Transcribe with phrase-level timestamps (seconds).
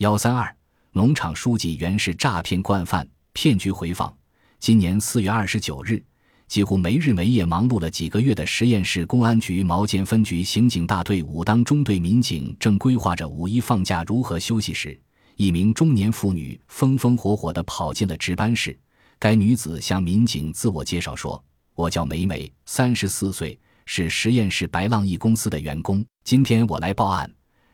[0.00, 0.56] 幺三二，
[0.92, 4.10] 农场书记原是诈骗惯犯，骗局回放。
[4.58, 6.02] 今年四月二十九日，
[6.48, 14.98] 几乎没日没夜忙碌了几个月的实验室公安局毛尖分局刑警大队武当中队民警正规划着五一放假如何休息时，
[15.36, 18.74] 一名中年妇女风风火火地跑进了值班室。
[19.18, 21.44] 该女子向民警自我介绍说
[21.76, 26.02] ：“我叫梅梅，三十四岁，是实验室白浪一公司的员工。
[26.24, 27.30] 今天我来报案，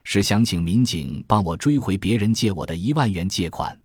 [0.09, 3.77] 是想请民警帮我追回别人借我的一万元借款。”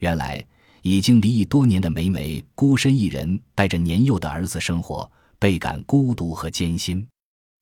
[0.00, 0.44] 原来，
[0.82, 7.04] 已经离异多年的梅梅孤身一人，带着年幼的儿子生活，倍感孤独和艰辛。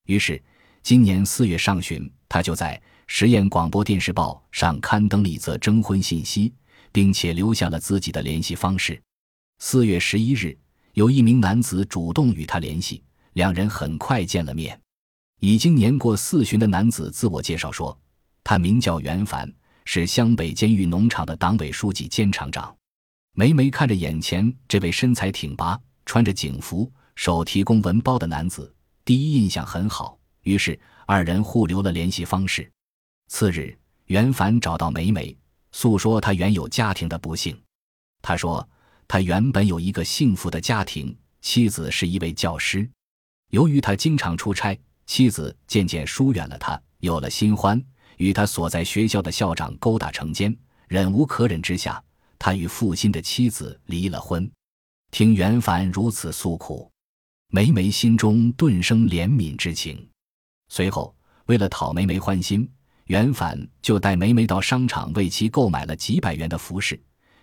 [0.07, 0.43] 于是，
[0.81, 2.79] 今年四月上旬，她就在。
[3.05, 6.51] 实验广播电视报上刊登了一则征婚信息，
[6.91, 8.99] 并且留下了自己的联系方式。
[9.59, 10.57] 四月十一日，
[10.93, 14.79] 有一名男子主动与他联系，两人很快见了面。
[15.41, 17.95] 已经年过四旬的男子自我介绍说，
[18.43, 19.51] 他名叫袁凡，
[19.85, 22.75] 是湘北监狱农场的党委书记兼厂长。
[23.33, 32.69] 梅梅看着眼前这位身材挺拔、穿着警服、手提公文包的男子，第一印象很好，于是二人互留了联系方式。
[33.29, 35.35] 次日，袁凡找到梅梅，
[35.71, 37.59] 诉说他原有家庭的不幸。
[38.21, 38.67] 他说，
[39.07, 42.87] 他原本有一个幸福的家庭，妻子是一位教师。
[43.49, 47.83] 由于他经常出差，妻子渐渐疏远了他，有了新欢，
[48.17, 50.55] 与他所在学校的校长勾搭成奸。
[50.87, 52.03] 忍无可忍之下，
[52.37, 54.49] 他与负心的妻子离了婚。
[55.11, 56.91] 听袁凡如此诉苦，
[57.49, 60.07] 梅梅心中顿生怜悯之情。
[60.69, 62.69] 随后，为了讨梅梅欢心。
[63.07, 66.97] 袁凡就带梅梅到商场为其购买了几百元的服饰，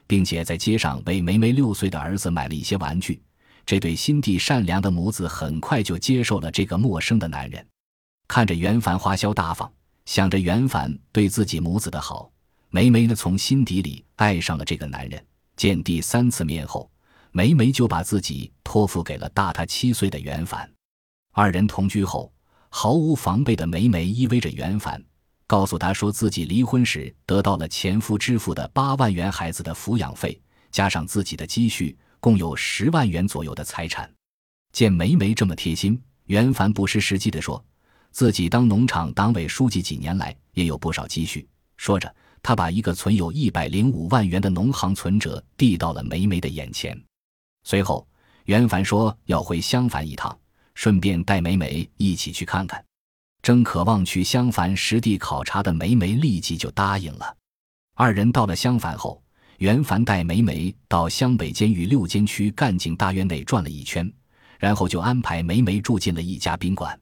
[0.06, 3.22] 并且在街上为梅梅六岁的儿子买了一些玩具。
[3.66, 7.64] 这对心地善良的母子很快就接受了这个陌生的男人。
[8.26, 9.70] 看着袁凡花销大方，
[10.06, 12.30] 想着袁凡对自己母子的好，
[12.70, 15.24] 梅梅呢从心底里爱上了这个男人。
[15.56, 16.90] 见第三次面后，
[17.32, 20.70] 梅梅就把自己托付给了大她七岁的袁凡。
[21.32, 22.32] 二人同居后，
[22.70, 25.02] 毫无防备的梅梅依偎着袁凡。
[25.46, 34.08] 告诉他说自己离婚时得到了前夫支付的八万元孩子的抚养费，加上自己的积蓄，共有十万元左右的财产。
[34.72, 37.64] 见梅梅这么贴心，袁凡不失时机地说，
[38.10, 41.48] 自己当农场党委书记几年来也有不少积蓄。
[41.76, 47.00] 说着，他把一个存有一百零五万元的农行存折递到了梅梅的眼前。
[47.64, 48.06] 随后，
[48.44, 50.36] 袁凡说要回襄樊一趟，
[50.74, 52.84] 顺便带梅梅一起去看看。
[53.42, 57.36] 正渴望去襄樊实地考察的梅梅立即就答应了。
[57.94, 59.22] 二人到了襄樊后，
[59.58, 64.10] 袁凡带梅梅到湘北监狱六监区干警大院内转了一圈，
[64.58, 66.98] 然后就安排梅梅住进了一家宾馆。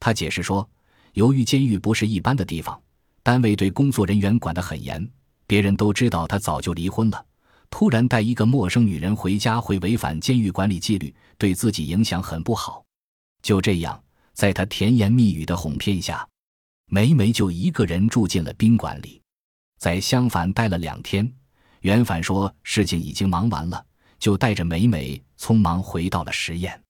[0.00, 0.68] 他解释说，
[1.12, 2.82] 由于监狱不是一般的地方，
[3.22, 5.08] 单位对工作人员管得很严，
[5.46, 7.24] 别人都知道他早就离婚了，
[7.70, 12.84] 突然带一个陌生女人回家会违反监狱管理纪律，对自己影响很不好。
[13.42, 14.02] 就这样。
[14.32, 16.26] 在他甜言蜜语的哄骗下，
[16.86, 19.20] 梅梅就一个人住进了宾馆里。
[19.76, 21.30] 在襄樊待了两天，
[21.80, 23.84] 袁凡说事情已经忙完了，
[24.18, 26.80] 就带着梅梅匆忙回到了实验。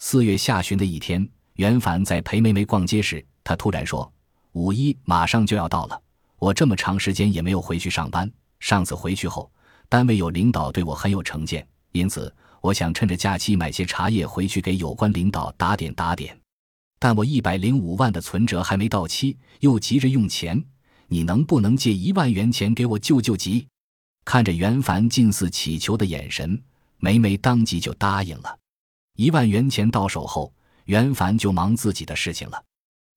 [0.00, 4.08] 四月下旬的一天，袁凡在陪梅梅逛街时，他突然说
[4.54, 6.00] ：“五一马上就要到了，
[6.38, 8.30] 我这么长时间也没有回去上班。
[8.60, 9.50] 上次回去后，
[9.88, 16.38] 单位有领导对我很有成见，因此我想趁着假期买些茶叶回去给有关领导打点打点。”
[17.00, 20.64] 但我一百零五万的存折还没到期，又急着用钱，
[21.08, 23.66] 你能不能借一万元钱给我救救急？
[24.24, 26.62] 看着袁凡近似乞求的眼神，
[26.98, 28.58] 梅梅当即就答应了。
[29.16, 30.52] 一万元钱到手后，
[30.88, 32.64] 袁凡就忙自己的事情了。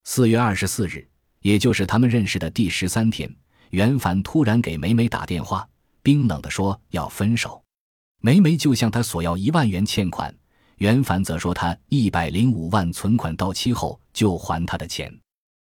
[0.03, 1.07] 四月二十四日，
[1.39, 3.33] 也就是他们认识的第十三天，
[3.69, 5.65] 袁凡突然给梅梅打电话，
[6.03, 7.63] 冰冷地说要分手。
[8.19, 10.35] 梅梅就向他索要一万元欠款。
[10.79, 15.09] 袁凡则说，他一百零五万存款到期后就还他的钱。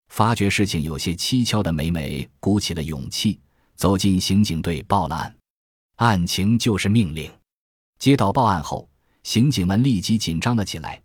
[0.09, 3.40] 发觉事情有些蹊跷的梅梅鼓起了勇气，
[3.75, 5.35] 走进刑警队报了案。
[5.97, 7.31] 案情就是命令。
[7.99, 8.90] 接到报案后，
[9.22, 10.99] 刑警们立即紧张了起来。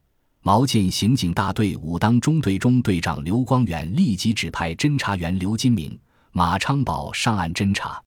[0.46, 5.98] 毛进刑警大队武当中队中队长刘光远立即指派侦查员刘金明、
[6.30, 8.00] 马昌宝上岸侦查。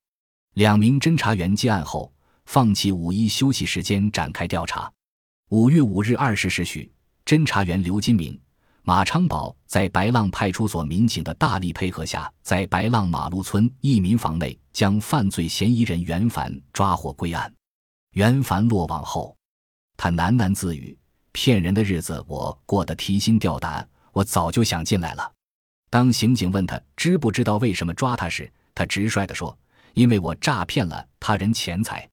[0.53, 2.09] 两名侦查员接案后，
[2.45, 4.89] 放弃五一休息时间展开调查。
[5.49, 6.89] 五月五日二十时许，
[7.25, 8.39] 侦查员刘金明、
[8.83, 17.53] 马昌宝在白浪派出所民警的大力配合下，在白浪马路村一民房内将犯罪嫌疑人袁凡抓获归案。
[18.13, 19.35] 袁凡落网后，
[19.97, 20.97] 他喃喃自语
[21.41, 25.31] ：“骗人的日子我过得提心吊胆，我早就想进来了。”
[25.89, 29.57] 当刑警问他知不知道为什么抓他时，他直率地说
[29.95, 32.05] ：“因为我诈骗了他人钱财。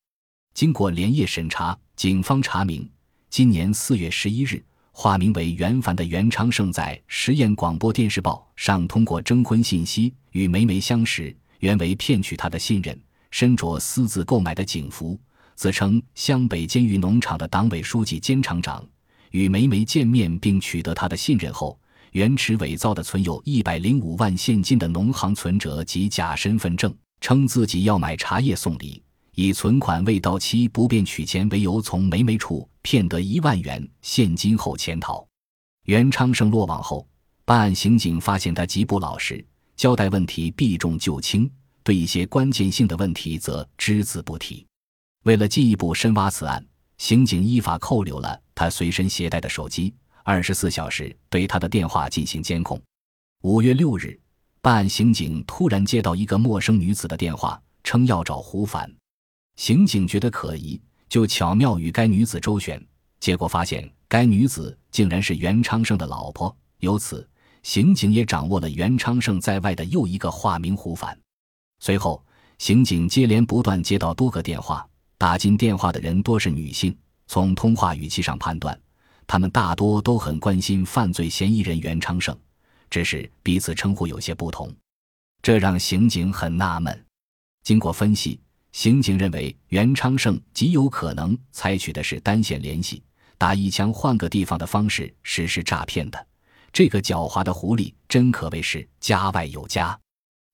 [0.55, 2.89] 经过连夜审查，警方查明，
[3.29, 12.97] 今年四月十一日，化名为袁凡的袁昌盛在实验广播电视报上通过征婚信息与梅梅相识，原为骗取她的信任，
[13.33, 15.19] 身着私自购买的警服，
[15.57, 18.89] 自称湘北监狱农场的党委书记兼厂长。
[19.37, 21.79] 与梅梅见面并取得她的信任后，
[22.13, 26.91] 袁持伪造的存有一百零五万现金的农行存折及假身份证，
[27.21, 29.03] 称自己要买茶叶送礼。
[29.35, 35.23] 以存款未到期不便取钱为由，从梅梅处骗得一万元现金后潜逃。
[35.85, 37.07] 袁昌盛落网后，
[37.45, 39.45] 办案刑警发现他极不老实，
[39.77, 41.51] 交代问题避重就轻，
[41.85, 44.65] 对一些关键性的问题则只字不提。
[45.25, 46.65] 为了进一步深挖此案，
[46.97, 49.95] 刑警依法扣留了他随身携带的手机，
[50.25, 52.81] 二十四小时对他的电话进行监控。
[53.43, 54.19] 五月六日，
[54.63, 58.91] 办案刑警突然接到一个陌生女子的电话，称要找胡凡。
[59.57, 62.83] 刑警觉得可疑，就巧妙与该女子周旋，
[63.21, 66.57] 结果发现该女子竟然是袁昌盛的老婆。
[66.79, 67.29] 由此，
[67.63, 71.17] 刑警也掌握了袁昌盛在外的又一个化名胡凡。
[71.81, 72.25] 随后，
[72.57, 74.89] 刑警接连不断接到多个电话，
[75.19, 76.97] 打进电话的人多是女性。
[77.27, 78.79] 从通话语气上判断，
[79.27, 82.37] 他们大多都很关心犯罪嫌疑人袁昌盛，
[82.89, 84.75] 只是彼此称呼有些不同，
[85.43, 87.05] 这让刑警很纳闷。
[87.63, 88.41] 经过分析。
[88.73, 93.03] 刑警认为，袁昌盛极有可能采取的是单线联系、
[93.39, 96.27] 打一枪换个地方的方式实施诈骗的。
[96.75, 99.99] 这个狡猾的狐狸真可谓是家外有家。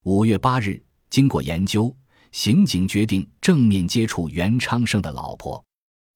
[0.04, 0.80] 五月八日，
[1.10, 1.92] 经过研究，
[2.30, 5.60] 刑警决定正面接触袁昌盛的老婆。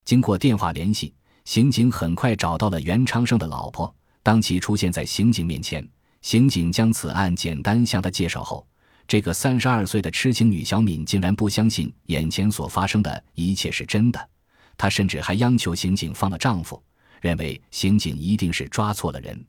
[0.06, 1.12] 经过电话联系，
[1.44, 3.92] 刑警很快找到了袁昌盛的老婆。
[4.22, 5.86] 当其出现在刑警面前，
[6.22, 8.64] 刑警将此案简单向他介绍后。
[9.08, 14.28] 这个三十二岁的痴情女小敏竟然不相信眼前所发生的一切是真的，
[14.78, 16.80] 她甚至还央求刑警放了丈夫，
[17.20, 19.44] 认为刑警一定是抓错了人。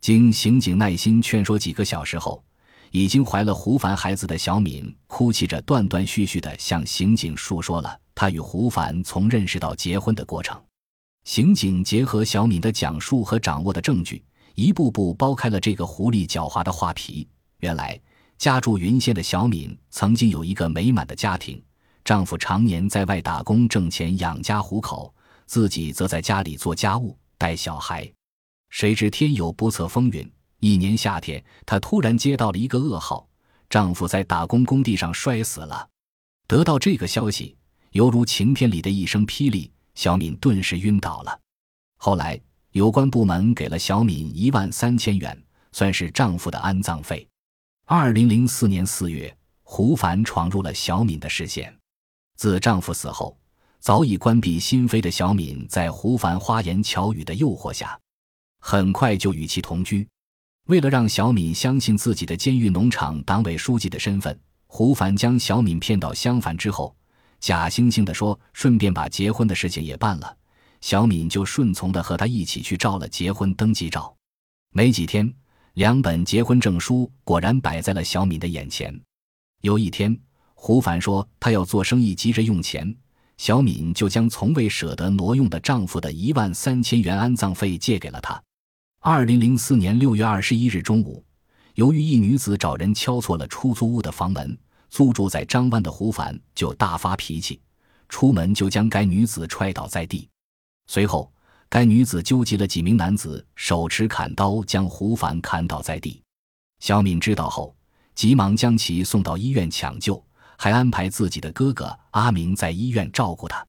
[0.00, 2.42] 经刑警耐心劝说几个小时后，
[2.90, 10.60] 已经怀了胡凡孩子的小敏哭泣着断断续续地向刑警述说了她与胡凡从认识到结婚的过程。
[11.24, 14.22] 刑警结合小敏的讲述和掌握的证据，
[14.54, 17.28] 一步步剥开了这个狐狸狡猾的画皮。
[17.58, 18.00] 原来。
[18.38, 21.62] 家住云县的小敏曾经有一个美满的家庭，
[22.02, 25.14] 丈夫常年在外打工挣钱养家糊口，
[25.44, 28.10] 自己则在家里做家务带小孩。
[28.70, 30.26] 谁知天有不测风云，
[30.60, 33.28] 一年夏天，她突然接到了一个噩耗：
[33.68, 35.88] 丈夫在打工工地上摔死了。
[36.46, 37.56] 得到这个消息，
[37.92, 41.40] 犹如晴天里的一声霹雳，小敏顿时晕倒了。
[41.96, 42.40] 后来，
[42.72, 45.42] 有关部门给了小敏一万三千元，
[45.72, 47.26] 算是丈夫的安葬费。
[47.86, 51.74] 二零零四年四月，胡凡闯入了小敏的视线。
[52.36, 53.36] 自丈夫死后，
[53.80, 57.98] 早已关闭心扉的小敏，在胡凡花言巧语的诱惑下，
[58.60, 60.06] 很快就与其同居。
[60.70, 64.38] 为了让小敏相信自己的监狱农场党委书记的身份，
[64.68, 66.94] 胡凡将小敏骗到襄樊之后，
[67.40, 70.36] 假惺惺地说顺便把结婚的事情也办了，
[70.80, 74.16] 小敏就顺从地和他一起去照了结婚登记照。
[74.72, 75.32] 没几天。
[75.74, 78.92] 两本结婚证书果然摆在了小敏的眼前。
[79.62, 80.16] 有一天，
[80.54, 82.94] 胡凡说他要做生意，急着用钱，
[83.38, 88.40] 小敏就将从未舍得挪用的丈夫的一万三千元安葬费借给了他。
[89.02, 91.24] 二零零四年六月二十一日中午，
[91.74, 94.54] 由于一女子找人敲错了出租屋的房门，
[94.90, 97.62] 租住在张湾的胡凡就大发脾气，
[98.10, 100.28] 出门就将该女子踹倒在地，
[100.86, 101.32] 随后。
[101.70, 106.20] 该女子纠集了几名男子，手持砍刀将胡凡砍倒在地。
[106.80, 107.74] 小敏知道后，
[108.14, 110.22] 急忙将其送到医院抢救，
[110.58, 113.64] 还安排自己的哥哥阿明在医院照顾他。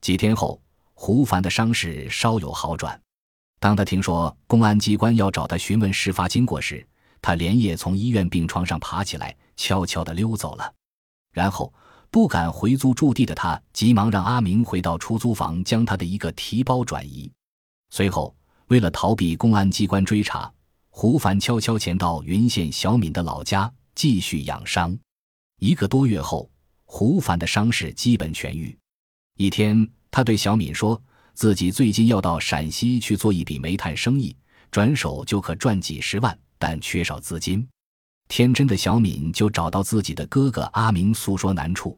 [0.00, 0.62] 几天后，
[0.94, 3.00] 胡凡的伤势稍有好转。
[3.58, 6.86] 当他听说公安机关要找他询问事发经过时，
[7.20, 10.74] 他连夜从医院病床上爬起来，悄悄地溜走了。
[11.32, 11.72] 然后。
[12.10, 17.30] 不敢回租住地的他，急忙让阿明回到出租房，将他的一个提包转移。
[17.90, 18.34] 随后，
[18.68, 20.50] 为了逃避公安机关追查，
[20.88, 24.98] 胡凡悄悄潜到云县小敏的老家，继续养伤。
[25.60, 26.50] 一个多月后，
[26.86, 28.74] 胡凡的伤势基本痊愈。
[29.36, 30.98] 一天，他对小敏说
[31.38, 34.36] ：“自己最近要到陕西去做一笔煤炭生意，
[34.72, 37.64] 转手就可赚几十万，但缺少资金。”
[38.26, 41.96] 天真的小敏就找到自己的哥哥阿明诉说难处。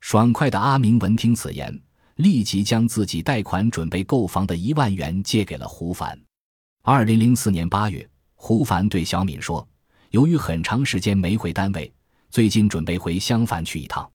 [0.00, 1.76] 爽快的阿明闻听此言，
[2.14, 6.16] 立即将自己贷款准备购房的一万元借给了胡凡。
[6.84, 9.68] 二零零四年八月，胡凡对小敏说
[10.10, 11.92] ：“由于很长时间没回单位，
[12.30, 14.08] 最近准备回襄樊去一趟。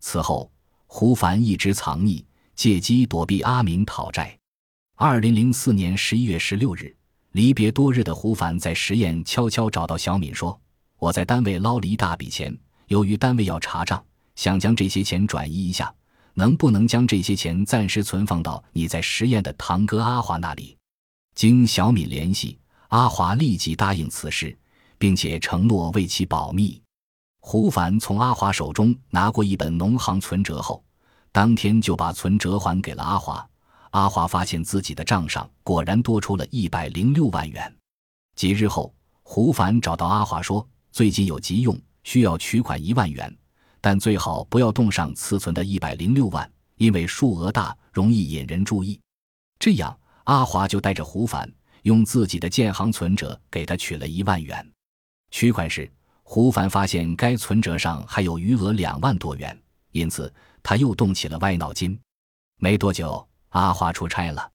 [0.00, 0.50] 此后，
[0.88, 2.24] 胡凡一直藏匿，
[2.60, 4.38] 借机躲避阿明讨债。
[4.94, 6.94] 二零零四年十一月十六日，
[7.32, 10.60] 离别多日的胡凡在十堰悄悄找到小敏，说
[11.00, 12.54] ：“我在单位捞了一大笔钱，
[12.88, 14.04] 由于单位要查账，
[14.36, 15.90] 想将这些钱转移一下，
[16.34, 20.76] 能不能将这些钱暂时存放到你在十堰的堂哥阿华那里？”
[21.34, 24.54] 经小敏联系，阿华立即答应此事，
[24.98, 26.78] 并且承诺为其保密。
[27.38, 30.84] 胡凡从阿华手中拿过一本农行存折后，
[31.32, 33.46] 当天就把存折还给了阿华。
[33.90, 37.76] 阿华发现自己的账上果然多出了一百零六万元。
[38.36, 43.36] 几日后，胡凡找到阿华说：“最近有急用，需要取款一万元，
[43.80, 49.00] 但最好不要动上此存的一百零六万，因为数额大，容易引人注意。”
[49.58, 54.64] 这样，阿华就带着胡凡用自己的建行存折给他取了一万元。
[55.32, 55.90] 取款时，
[56.22, 59.60] 胡凡发现该存折上还有余额两万多元，
[59.90, 60.32] 因此
[60.62, 61.98] 他又动起了歪脑筋。
[62.56, 63.26] 没多久。
[63.50, 64.48] 阿华出差了，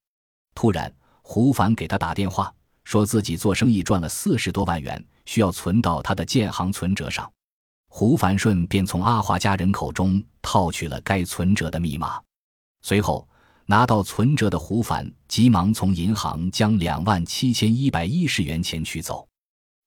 [0.54, 0.90] 突然
[1.22, 2.50] 胡凡给他打电话，
[2.86, 7.30] 说自己做生意赚了四十多万元，需要存到他的建行存折上。
[7.90, 12.22] 胡凡顺便从阿华家人口中套取了该存折的密码。
[12.84, 13.28] 随后
[13.66, 19.28] 拿到存折的胡凡急忙从银行将两万七千一百一十元钱取走。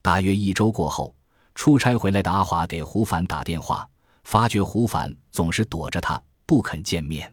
[0.03, 1.17] 大约一周过后，
[1.55, 3.89] 出差回来的阿华给胡凡打电话，
[4.25, 7.33] 发觉胡凡总是躲着他，不肯见面。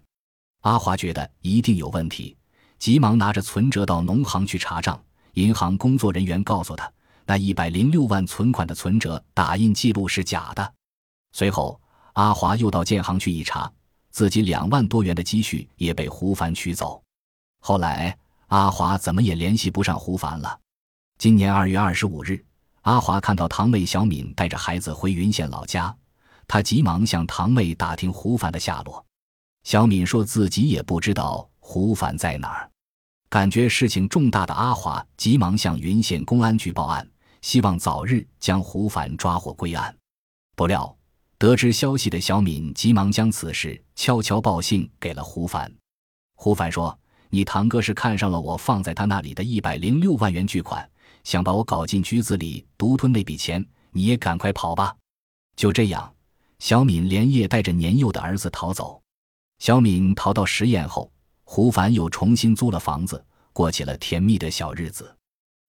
[0.61, 2.35] 阿华觉得一定有问题，
[2.79, 4.99] 急忙拿着存折到农行去查账。
[5.33, 6.89] 银行工作人员告诉他，
[7.25, 10.73] 那一百零六万存款的存折打印记录是假的。
[11.33, 11.79] 随后，
[12.13, 13.69] 阿华又到建行去一查，
[14.11, 17.03] 自己两万多元的积蓄也被胡凡取走。
[17.59, 20.57] 后来，阿华怎么也联系不上胡凡了。
[21.17, 22.41] 今年二月二十五日，
[22.83, 25.93] 阿华看到堂妹小敏带着孩子回云县老家，
[26.47, 29.03] 他急忙向堂妹打听胡凡的下落。
[29.63, 32.69] 小敏说自己也不知道胡凡在哪儿，
[33.29, 37.09] 感觉事情重大的阿华急忙向云县公安局报案，
[37.41, 39.95] 希望早日将胡凡抓获归案。
[40.55, 40.95] 不料
[41.37, 45.69] 得知消息的小敏急忙将此事悄悄报信给了胡凡。
[46.35, 46.97] 胡凡说
[47.29, 50.87] ：“你堂哥是看上了我放在他那里的一百零六万元巨款，
[51.23, 53.65] 想把我搞进局子里独吞那笔钱。
[53.91, 54.95] 你也赶快跑吧。”
[55.57, 56.13] 就这样，
[56.59, 59.01] 小敏连夜带着年幼的儿子逃走。
[59.59, 61.11] 小敏逃到十堰后，
[61.43, 65.15] 胡凡又重新租了房子，过起了甜蜜的小日子。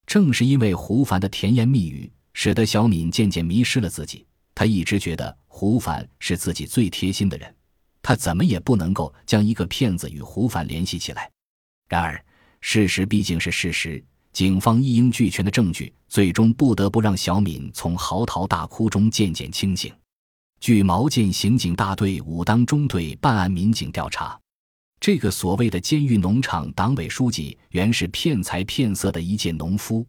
[0.06, 4.24] 正是因为胡凡的甜言蜜语，使得小敏渐渐迷失了自己。
[4.54, 7.54] 她一直觉得胡凡是自己最贴心的人，
[8.02, 11.30] 她怎么也不能够将一个骗子与胡凡联系起来。
[11.88, 12.24] 然而，
[12.60, 14.02] 事实毕竟是事实，
[14.32, 19.92] 警方一应俱全的证据，最终不得不让小敏从嚎啕大哭中渐渐清醒。
[20.60, 24.38] 据毛剑刑警大队武当中队办案民警调查，
[24.98, 30.04] 这个所谓的监狱农场党委书记原是骗财骗色的一介农夫。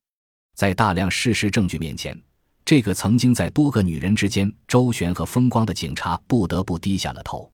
[0.55, 2.19] 在大量事实证据面前，
[2.65, 7.51] 这个曾经在多个女人之间周旋和风光的警察不得不低下了头。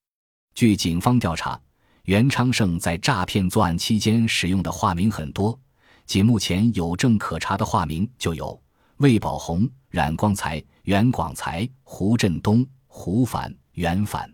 [0.55, 1.59] 据警方调查，
[2.03, 5.59] 袁昌盛在诈骗作案期间使用的化名很多，
[6.05, 8.57] 仅目前有证可查的化名就有
[8.97, 12.65] 魏宝红、冉光才、袁广才、胡振东。
[12.95, 14.31] 胡凡、袁凡，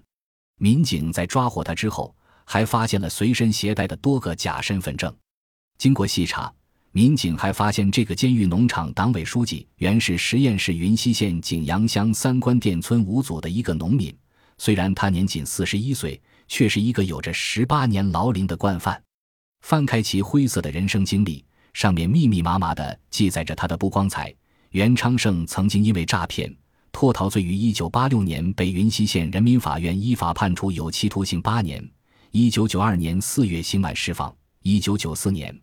[0.58, 2.14] 民警在抓获他之后，
[2.44, 5.12] 还发现了随身携带的多个假身份证。
[5.78, 6.54] 经过细查，
[6.92, 14.16] 民警还发现这个监狱农场党委书记原是十堰市云溪县景阳乡三官店村五组的一个农民。
[14.58, 19.02] 虽然他年仅四十一岁，却是一个有着十八年牢龄的惯犯。
[19.62, 24.36] 翻开其灰色的人生经历，上面密密麻麻地记载着他的不光彩。
[24.72, 26.54] 袁昌盛曾经因为诈骗。
[26.92, 31.84] 脱逃罪于一九八六年被云溪县人民法院依法判处有期徒刑八年，
[32.32, 34.34] 一九九二年四月刑满释放。
[34.62, 35.58] 一九九四年，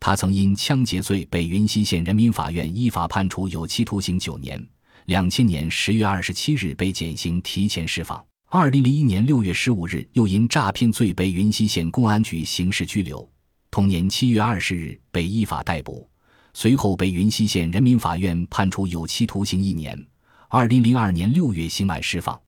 [0.00, 4.66] 他曾因抢劫罪被云溪县人民法院依法判处有期徒刑九年。
[5.04, 8.22] 两千年十月二十七日被减刑提前释放。
[8.50, 13.28] 二零零一年六月十五日又因诈骗罪被云溪县公安局刑事拘留。
[13.70, 16.08] 同年七月二十日被依法逮捕，
[16.54, 20.02] 随后被云溪县人民法院判处有期徒刑一年。
[20.50, 22.40] 二零零二年六月刑满释放。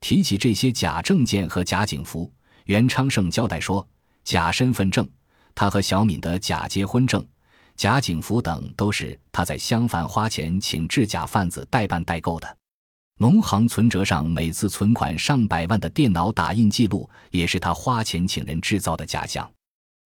[0.00, 2.30] 提起这些假证件和假警服，
[2.64, 3.86] 袁昌盛交代说：
[4.24, 5.08] 假身份证，
[5.54, 7.24] 他和小敏的假结婚证、
[7.76, 12.56] 假警服等，都是他在襄樊花钱请制假贩子代办代购的。
[13.18, 19.48] 农行存折上每次存款上百万的电脑打印记录，也是他花钱请人制造的假象。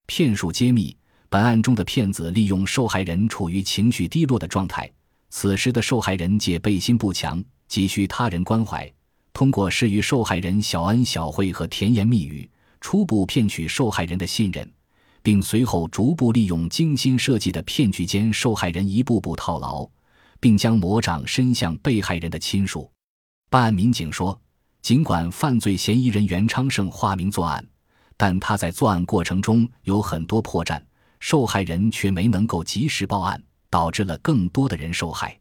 [0.06, 0.94] 骗术揭秘：
[1.30, 4.90] 本案中的骗子利用受害人处于情绪低落的状态。
[5.30, 8.92] 此时的受害人借背心不强，急需他人关怀，
[9.32, 12.48] 通过施与受害人小恩小惠和甜言蜜语，
[12.80, 14.68] 初步骗取受害人的信任，
[15.22, 19.88] 并随后逐步利用精心设计的骗局间受害人一步步套牢，
[20.40, 22.90] 并将魔掌伸向被害人的亲属。
[23.48, 24.38] 办案民警说，
[24.82, 27.64] 尽管犯罪嫌疑人袁昌盛化名作案，
[28.16, 30.82] 但他在作案过程中有很多破绽，
[31.20, 35.38] 受害人却没能够及时报案，导致了更多的人受害。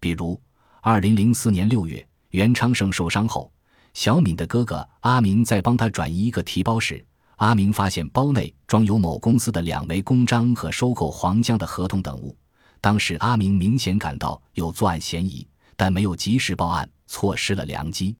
[0.00, 0.40] 比如，
[0.80, 3.52] 二零零四年六月，袁昌盛受伤后，
[3.92, 7.04] 小敏的哥哥阿明在帮他转移一个提包时，
[7.36, 12.36] 阿明发现包内装有某公司的两枚公章和收购黄江的合同等物。
[12.80, 18.14] 当时阿明明显感到有作案嫌疑，但没有及时报案，错失了良机。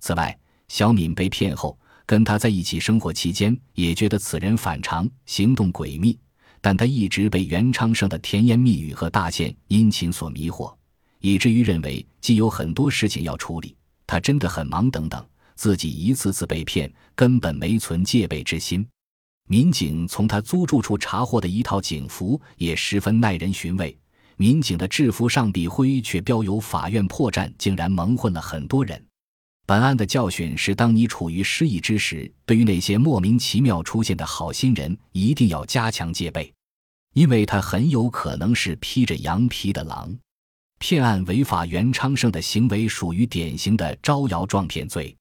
[0.00, 0.36] 此外，
[0.68, 6.18] 小敏被骗后，跟他在一起生活期间，也觉得此人反常，行动诡秘，
[6.60, 10.74] 但他一直被袁昌盛的甜言蜜语和大献殷勤所迷惑。
[11.20, 13.76] 以至于认为既有很多事情要处理，
[14.06, 15.22] 他真的很忙等等，
[15.54, 18.86] 自己一次次被骗，根本没存戒备之心。
[19.48, 23.98] 民警从他租住处查获的一套警服也十分耐人寻味，
[24.36, 29.04] 民警的制服上笔灰却标有“法院破绽”，竟然蒙混了很多人。
[29.70, 36.52] 本案的教训是：当你处于失意之时，对于那些莫名其妙出现的好心人，一定要加强戒备，
[37.14, 40.12] 因为他很有可能是披着羊皮的狼。
[40.80, 45.16] 骗案违法，袁昌盛的行为属于典型的招摇撞骗罪。